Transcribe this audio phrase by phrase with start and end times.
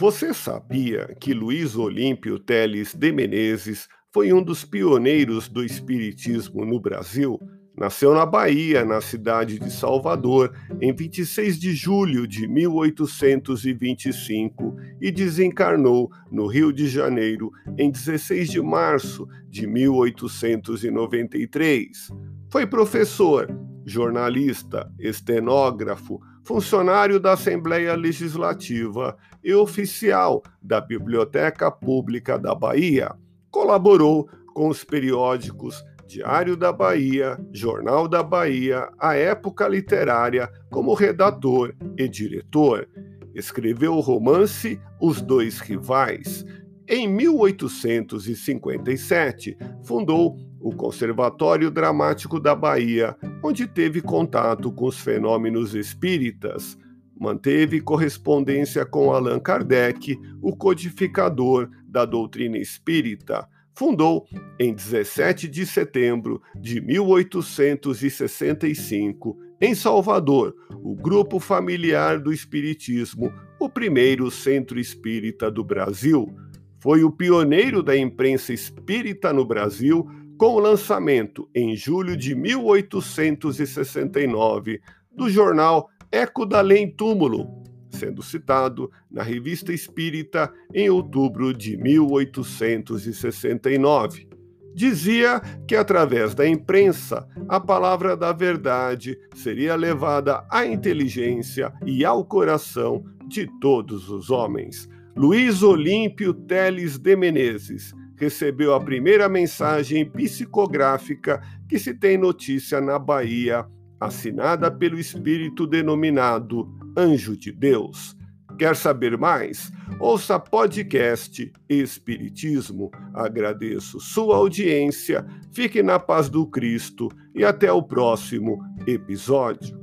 [0.00, 6.80] Você sabia que Luiz Olímpio Teles de Menezes foi um dos pioneiros do espiritismo no
[6.80, 7.38] Brasil?
[7.76, 16.10] Nasceu na Bahia, na cidade de Salvador, em 26 de julho de 1825 e desencarnou
[16.32, 22.08] no Rio de Janeiro em 16 de março de 1893.
[22.48, 23.54] Foi professor,
[23.84, 26.18] jornalista, estenógrafo,
[26.50, 33.14] funcionário da Assembleia Legislativa e oficial da Biblioteca Pública da Bahia.
[33.52, 41.72] Colaborou com os periódicos Diário da Bahia, Jornal da Bahia, A Época Literária, como redator
[41.96, 42.88] e diretor.
[43.32, 46.44] Escreveu o romance Os Dois Rivais.
[46.88, 56.78] Em 1857, fundou o Conservatório Dramático da Bahia, onde teve contato com os fenômenos espíritas.
[57.18, 63.48] Manteve correspondência com Allan Kardec, o codificador da doutrina espírita.
[63.74, 64.26] Fundou,
[64.58, 74.30] em 17 de setembro de 1865, em Salvador, o Grupo Familiar do Espiritismo, o primeiro
[74.30, 76.34] centro espírita do Brasil.
[76.78, 80.08] Foi o pioneiro da imprensa espírita no Brasil
[80.40, 84.80] com o lançamento, em julho de 1869,
[85.14, 94.30] do jornal Eco da Lei Túmulo, sendo citado na Revista Espírita em outubro de 1869.
[94.74, 102.24] Dizia que através da imprensa a palavra da verdade seria levada à inteligência e ao
[102.24, 104.88] coração de todos os homens.
[105.14, 112.98] Luiz Olímpio Teles de Menezes recebeu a primeira mensagem psicográfica que se tem notícia na
[112.98, 113.66] Bahia,
[113.98, 118.14] assinada pelo espírito denominado Anjo de Deus.
[118.58, 119.72] Quer saber mais?
[119.98, 122.90] Ouça podcast Espiritismo.
[123.14, 129.79] Agradeço sua audiência, fique na paz do Cristo e até o próximo episódio.